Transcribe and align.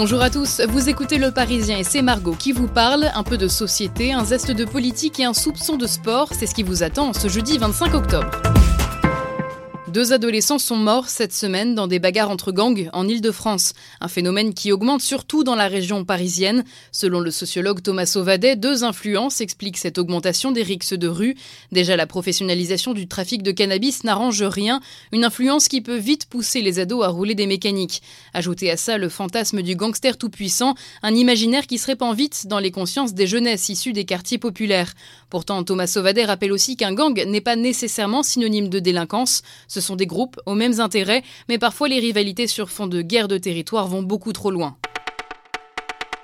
Bonjour 0.00 0.22
à 0.22 0.30
tous, 0.30 0.60
vous 0.68 0.88
écoutez 0.88 1.18
Le 1.18 1.32
Parisien 1.32 1.76
et 1.76 1.82
c'est 1.82 2.02
Margot 2.02 2.36
qui 2.38 2.52
vous 2.52 2.68
parle. 2.68 3.10
Un 3.16 3.24
peu 3.24 3.36
de 3.36 3.48
société, 3.48 4.12
un 4.12 4.24
zeste 4.24 4.52
de 4.52 4.64
politique 4.64 5.18
et 5.18 5.24
un 5.24 5.34
soupçon 5.34 5.76
de 5.76 5.88
sport, 5.88 6.28
c'est 6.32 6.46
ce 6.46 6.54
qui 6.54 6.62
vous 6.62 6.84
attend 6.84 7.12
ce 7.12 7.26
jeudi 7.26 7.58
25 7.58 7.94
octobre. 7.94 8.30
Deux 9.98 10.12
adolescents 10.12 10.60
sont 10.60 10.76
morts 10.76 11.08
cette 11.08 11.32
semaine 11.32 11.74
dans 11.74 11.88
des 11.88 11.98
bagarres 11.98 12.30
entre 12.30 12.52
gangs 12.52 12.88
en 12.92 13.08
Ile-de-France, 13.08 13.72
un 14.00 14.06
phénomène 14.06 14.54
qui 14.54 14.70
augmente 14.70 15.00
surtout 15.00 15.42
dans 15.42 15.56
la 15.56 15.66
région 15.66 16.04
parisienne. 16.04 16.62
Selon 16.92 17.18
le 17.18 17.32
sociologue 17.32 17.82
Thomas 17.82 18.06
Sauvadet, 18.06 18.54
deux 18.54 18.84
influences 18.84 19.40
expliquent 19.40 19.76
cette 19.76 19.98
augmentation 19.98 20.52
des 20.52 20.62
rixes 20.62 20.92
de 20.92 21.08
rue. 21.08 21.34
Déjà, 21.72 21.96
la 21.96 22.06
professionnalisation 22.06 22.94
du 22.94 23.08
trafic 23.08 23.42
de 23.42 23.50
cannabis 23.50 24.04
n'arrange 24.04 24.40
rien, 24.44 24.80
une 25.10 25.24
influence 25.24 25.66
qui 25.66 25.80
peut 25.80 25.96
vite 25.96 26.26
pousser 26.26 26.62
les 26.62 26.78
ados 26.78 27.04
à 27.04 27.08
rouler 27.08 27.34
des 27.34 27.48
mécaniques. 27.48 28.00
Ajoutez 28.34 28.70
à 28.70 28.76
ça 28.76 28.98
le 28.98 29.08
fantasme 29.08 29.62
du 29.62 29.74
gangster 29.74 30.16
tout-puissant, 30.16 30.76
un 31.02 31.16
imaginaire 31.16 31.66
qui 31.66 31.76
se 31.76 31.86
répand 31.86 32.16
vite 32.16 32.46
dans 32.46 32.60
les 32.60 32.70
consciences 32.70 33.14
des 33.14 33.26
jeunesses 33.26 33.68
issues 33.68 33.94
des 33.94 34.04
quartiers 34.04 34.38
populaires. 34.38 34.94
Pourtant, 35.30 35.62
Thomas 35.62 35.86
Sauvadet 35.86 36.24
rappelle 36.24 36.52
aussi 36.52 36.76
qu'un 36.76 36.94
gang 36.94 37.22
n'est 37.26 37.40
pas 37.40 37.56
nécessairement 37.56 38.22
synonyme 38.22 38.68
de 38.68 38.78
délinquance. 38.78 39.42
Ce 39.66 39.80
sont 39.80 39.96
des 39.96 40.06
groupes 40.06 40.40
aux 40.46 40.54
mêmes 40.54 40.80
intérêts, 40.80 41.22
mais 41.48 41.58
parfois 41.58 41.88
les 41.88 42.00
rivalités 42.00 42.46
sur 42.46 42.70
fond 42.70 42.86
de 42.86 43.02
guerre 43.02 43.28
de 43.28 43.38
territoire 43.38 43.88
vont 43.88 44.02
beaucoup 44.02 44.32
trop 44.32 44.50
loin. 44.50 44.76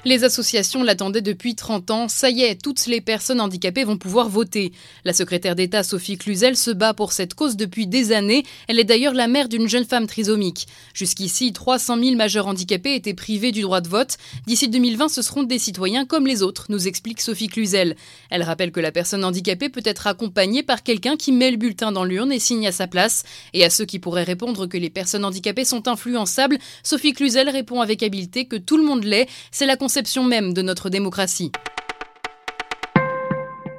Les 0.07 0.23
associations 0.23 0.83
l'attendaient 0.83 1.23
depuis 1.23 1.55
30 1.55 1.91
ans. 1.91 2.09
Ça 2.09 2.29
y 2.29 2.43
est, 2.43 2.61
toutes 2.61 2.85
les 2.85 3.01
personnes 3.01 3.41
handicapées 3.41 3.85
vont 3.85 3.97
pouvoir 3.97 4.29
voter. 4.29 4.73
La 5.07 5.15
secrétaire 5.15 5.55
d'État 5.55 5.83
Sophie 5.83 6.19
Cluzel 6.19 6.59
se 6.59 6.71
bat 6.71 6.93
pour 6.93 7.15
cette 7.15 7.33
cause 7.33 7.57
depuis 7.57 7.87
des 7.87 8.13
années. 8.13 8.43
Elle 8.69 8.79
est 8.79 8.85
d'ailleurs 8.85 9.15
la 9.15 9.29
mère 9.29 9.49
d'une 9.49 9.67
jeune 9.67 9.87
femme 9.87 10.07
trisomique. 10.07 10.67
Jusqu'ici, 10.93 11.55
300 11.55 11.99
000 12.03 12.17
majeurs 12.17 12.49
handicapés 12.49 12.95
étaient 12.95 13.15
privés 13.15 13.51
du 13.51 13.63
droit 13.63 13.81
de 13.81 13.89
vote. 13.89 14.19
D'ici 14.47 14.69
2020, 14.69 15.09
ce 15.09 15.23
seront 15.23 15.43
des 15.43 15.59
citoyens 15.59 16.05
comme 16.05 16.27
les 16.27 16.43
autres, 16.43 16.67
nous 16.69 16.87
explique 16.87 17.23
Sophie 17.23 17.49
Cluzel. 17.49 17.97
Elle 18.29 18.43
rappelle 18.43 18.73
que 18.73 18.81
la 18.81 18.93
personne 18.93 19.25
handicapée 19.25 19.71
peut 19.71 19.81
être 19.87 20.07
accompagnée 20.07 20.63
par 20.63 20.83
quelqu'un 20.83 21.17
qui 21.17 21.33
met 21.33 21.51
le 21.51 21.57
bulletin 21.57 21.93
dans 21.93 22.05
l'urne 22.05 22.31
et 22.31 22.41
signe 22.41 22.67
à 22.67 22.73
sa 22.73 22.87
place. 22.87 23.23
Et 23.55 23.65
à 23.65 23.71
ceux 23.71 23.87
qui 23.87 23.99
pourraient 23.99 24.25
répondre 24.25 24.67
que 24.67 24.77
les 24.77 24.91
personnes 24.91 25.25
handicapées 25.25 25.65
sont 25.65 25.89
influençables, 25.89 26.59
Sophie 26.83 27.15
Cluzel 27.15 27.49
répond 27.49 27.81
avec 27.81 28.03
habileté 28.03 28.45
que 28.45 28.57
tout 28.57 28.77
le 28.77 28.85
monde 28.85 29.05
l'est. 29.05 29.29
C'est 29.51 29.65
la 29.65 29.79
même 30.25 30.53
de 30.53 30.63
notre 30.63 30.91
démocratie. 30.91 31.53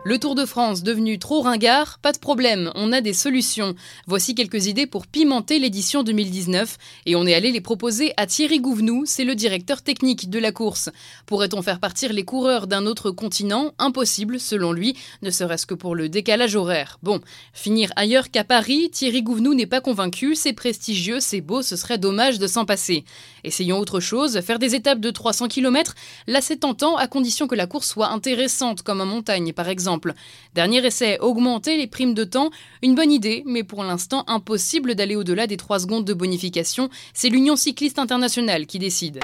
Le 0.08 0.19
Tour 0.19 0.35
de 0.35 0.45
France 0.45 0.83
devenu 0.83 1.17
trop 1.17 1.41
ringard 1.41 1.97
Pas 1.97 2.11
de 2.11 2.19
problème, 2.19 2.71
on 2.75 2.91
a 2.91 3.02
des 3.02 3.11
solutions. 3.11 3.73
Voici 4.05 4.36
quelques 4.36 4.67
idées 4.67 4.86
pour 4.86 5.08
pimenter 5.08 5.58
l'édition 5.58 6.03
2019 6.03 6.77
et 7.08 7.16
on 7.16 7.25
est 7.25 7.33
allé 7.33 7.52
les 7.52 7.59
proposer 7.59 8.13
à 8.16 8.27
Thierry 8.27 8.59
Gouvenou, 8.59 9.05
c'est 9.08 9.23
le 9.23 9.33
directeur 9.33 9.81
technique 9.81 10.30
de 10.30 10.38
la 10.38 10.52
course. 10.52 10.91
Pourrait-on 11.25 11.63
faire 11.63 11.80
partir 11.80 12.13
les 12.13 12.23
coureurs 12.23 12.67
d'un 12.67 12.86
autre 12.86 13.09
continent? 13.09 13.71
Impossible 13.80 14.39
selon 14.39 14.73
lui, 14.73 14.95
ne 15.23 15.31
serait-ce 15.31 15.65
que 15.65 15.73
pour 15.73 15.95
le 15.95 16.08
décalage 16.08 16.55
horaire. 16.55 16.99
Bon, 17.02 17.20
finir 17.52 17.92
ailleurs 17.95 18.30
qu'à 18.30 18.43
Paris, 18.43 18.92
Thierry 18.92 19.23
Gouvenou 19.23 19.55
n'est 19.55 19.65
pas 19.65 19.81
convaincu, 19.81 20.36
c'est 20.36 20.54
prestigieux, 20.54 21.20
c'est 21.20 21.42
beau, 21.42 21.64
ce 21.64 21.75
serait 21.75 21.98
dommage 21.98 22.37
de 22.37 22.45
s'en 22.45 22.65
passer. 22.65 23.05
Essayons 23.45 23.78
autre 23.78 24.00
chose, 24.00 24.42
faire 24.42 24.58
des 24.58 24.73
étapes 24.73 25.00
de 25.00 25.11
300 25.11 25.48
km, 25.48 25.94
là 26.26 26.42
c'est 26.42 26.58
tentant 26.58 26.98
à 26.98 27.08
condition 27.08 27.48
que 27.48 27.54
la 27.54 27.67
course 27.67 27.88
soit 27.88 28.10
intéressante 28.10 28.82
comme 28.82 29.02
en 29.02 29.06
montagne 29.06 29.54
par 29.54 29.70
exemple. 29.70 30.14
Dernier 30.56 30.86
essai, 30.86 31.20
augmenter 31.20 31.78
les 31.78 31.88
primes 31.88 32.16
de 32.16 32.23
temps. 32.23 32.50
Une 32.82 32.95
bonne 32.95 33.11
idée, 33.11 33.44
mais 33.45 33.64
pour 33.64 33.84
l'instant 33.84 34.23
impossible 34.28 34.95
d'aller 34.95 35.16
au-delà 35.16 35.45
des 35.45 35.58
3 35.58 35.80
secondes 35.80 36.05
de 36.05 36.14
bonification. 36.14 36.89
C'est 37.14 37.30
l'Union 37.30 37.55
cycliste 37.55 38.00
internationale 38.00 38.66
qui 38.66 38.80
décide. 38.80 39.20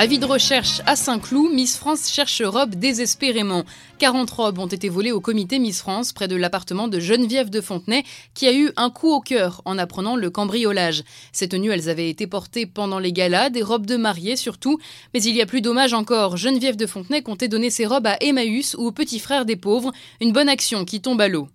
Avis 0.00 0.18
de 0.18 0.24
recherche 0.24 0.80
à 0.86 0.96
Saint-Cloud, 0.96 1.52
Miss 1.52 1.76
France 1.76 2.10
cherche 2.10 2.40
robe 2.40 2.74
désespérément. 2.74 3.66
40 3.98 4.30
robes 4.30 4.58
ont 4.58 4.66
été 4.66 4.88
volées 4.88 5.12
au 5.12 5.20
comité 5.20 5.58
Miss 5.58 5.80
France 5.80 6.14
près 6.14 6.26
de 6.26 6.36
l'appartement 6.36 6.88
de 6.88 6.98
Geneviève 6.98 7.50
de 7.50 7.60
Fontenay 7.60 8.02
qui 8.32 8.46
a 8.46 8.54
eu 8.54 8.72
un 8.78 8.88
coup 8.88 9.12
au 9.12 9.20
cœur 9.20 9.60
en 9.66 9.76
apprenant 9.76 10.16
le 10.16 10.30
cambriolage. 10.30 11.04
Ces 11.32 11.50
tenues, 11.50 11.70
elles 11.70 11.90
avaient 11.90 12.08
été 12.08 12.26
portées 12.26 12.64
pendant 12.64 12.98
les 12.98 13.12
galas, 13.12 13.50
des 13.50 13.62
robes 13.62 13.84
de 13.84 13.98
mariée 13.98 14.36
surtout. 14.36 14.78
Mais 15.12 15.22
il 15.22 15.36
y 15.36 15.42
a 15.42 15.46
plus 15.46 15.60
dommage 15.60 15.92
encore, 15.92 16.38
Geneviève 16.38 16.76
de 16.76 16.86
Fontenay 16.86 17.20
comptait 17.20 17.48
donner 17.48 17.68
ses 17.68 17.84
robes 17.84 18.06
à 18.06 18.16
Emmaüs 18.22 18.76
ou 18.78 18.86
au 18.86 18.92
petit 18.92 19.18
frère 19.18 19.44
des 19.44 19.56
pauvres, 19.56 19.92
une 20.22 20.32
bonne 20.32 20.48
action 20.48 20.86
qui 20.86 21.02
tombe 21.02 21.20
à 21.20 21.28
l'eau. 21.28 21.48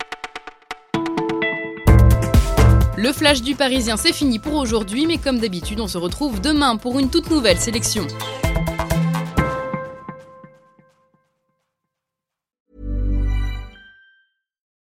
Le 2.98 3.12
flash 3.12 3.42
du 3.42 3.56
Parisien, 3.56 3.98
c'est 3.98 4.14
fini 4.14 4.40
pour 4.40 4.54
aujourd'hui, 4.54 5.06
mais 5.06 5.18
comme 5.18 5.38
d'habitude, 5.38 5.82
on 5.82 5.88
se 5.88 5.98
retrouve 5.98 6.40
demain 6.40 6.78
pour 6.78 6.98
une 6.98 7.10
toute 7.10 7.30
nouvelle 7.30 7.60
sélection. 7.60 8.08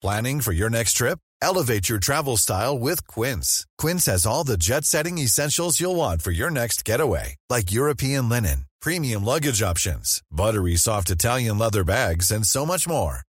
Planning 0.01 0.41
for 0.41 0.53
your 0.53 0.71
next 0.71 0.97
trip? 0.97 1.19
Elevate 1.43 1.89
your 1.89 1.99
travel 1.99 2.37
style 2.37 2.79
with 2.79 3.05
Quince. 3.09 3.67
Quince 3.79 4.07
has 4.07 4.27
all 4.27 4.45
the 4.45 4.57
jet 4.57 4.85
setting 4.85 5.19
essentials 5.19 5.81
you'll 5.81 5.97
want 5.97 6.23
for 6.23 6.31
your 6.31 6.51
next 6.51 6.85
getaway, 6.85 7.35
like 7.51 7.73
European 7.73 8.29
linen, 8.29 8.67
premium 8.81 9.25
luggage 9.25 9.61
options, 9.61 10.23
buttery 10.31 10.77
soft 10.77 11.11
Italian 11.11 11.59
leather 11.59 11.83
bags, 11.83 12.31
and 12.31 12.47
so 12.47 12.65
much 12.65 12.87
more. 12.87 13.23